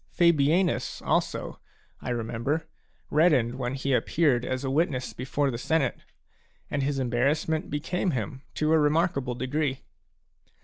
Fabianus 0.09 0.99
also, 1.05 1.59
I 2.01 2.09
remember, 2.09 2.65
reddened 3.11 3.59
when 3.59 3.75
he 3.75 3.93
appeared 3.93 4.43
as 4.43 4.63
a 4.63 4.71
witness 4.71 5.13
before 5.13 5.51
the 5.51 5.59
senate; 5.59 5.99
and 6.71 6.81
his 6.81 6.97
embarrassment 6.97 7.69
became 7.69 8.09
him 8.09 8.41
to 8.55 8.73
a 8.73 8.79
remarkable 8.79 9.35
degree. 9.35 9.81